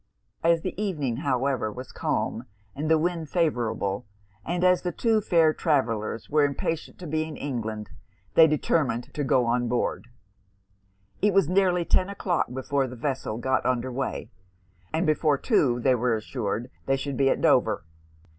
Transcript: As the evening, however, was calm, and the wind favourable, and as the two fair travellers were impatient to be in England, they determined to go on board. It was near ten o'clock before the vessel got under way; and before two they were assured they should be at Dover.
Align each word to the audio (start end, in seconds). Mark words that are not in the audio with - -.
As 0.43 0.61
the 0.63 0.73
evening, 0.81 1.17
however, 1.17 1.71
was 1.71 1.91
calm, 1.91 2.45
and 2.75 2.89
the 2.89 2.97
wind 2.97 3.29
favourable, 3.29 4.07
and 4.43 4.63
as 4.63 4.81
the 4.81 4.91
two 4.91 5.21
fair 5.21 5.53
travellers 5.53 6.27
were 6.27 6.43
impatient 6.43 6.97
to 6.97 7.05
be 7.05 7.21
in 7.23 7.37
England, 7.37 7.91
they 8.33 8.47
determined 8.47 9.13
to 9.13 9.23
go 9.23 9.45
on 9.45 9.67
board. 9.67 10.07
It 11.21 11.35
was 11.35 11.47
near 11.47 11.85
ten 11.85 12.09
o'clock 12.09 12.51
before 12.51 12.87
the 12.87 12.95
vessel 12.95 13.37
got 13.37 13.63
under 13.63 13.91
way; 13.91 14.31
and 14.91 15.05
before 15.05 15.37
two 15.37 15.79
they 15.79 15.93
were 15.93 16.15
assured 16.15 16.71
they 16.87 16.97
should 16.97 17.15
be 17.15 17.29
at 17.29 17.39
Dover. 17.39 17.85